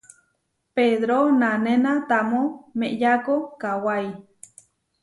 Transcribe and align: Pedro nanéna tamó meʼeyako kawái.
Pedro 0.75 1.17
nanéna 1.41 1.91
tamó 2.09 2.41
meʼeyako 2.79 3.35
kawái. 3.61 4.07